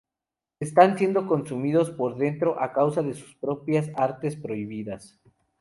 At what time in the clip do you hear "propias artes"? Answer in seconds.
3.35-4.35